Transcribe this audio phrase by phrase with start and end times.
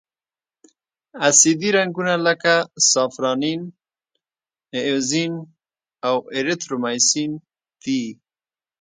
[1.27, 2.53] اسیدي رنګونه لکه
[2.91, 3.61] سافرانین،
[4.77, 5.33] ائوزین
[6.07, 7.31] او ایریترومایسین
[7.83, 8.03] دي.